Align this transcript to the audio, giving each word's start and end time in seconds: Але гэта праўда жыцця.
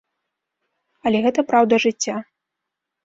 Але 1.09 1.17
гэта 1.25 1.39
праўда 1.53 1.79
жыцця. 1.85 2.15